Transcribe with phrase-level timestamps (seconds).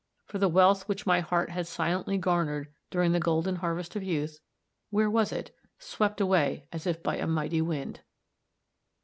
[0.25, 4.39] for the wealth which my heart had silently garnered during the golden harvest of youth
[4.89, 5.55] where was it?
[5.77, 7.99] Swept away as by a mighty wind.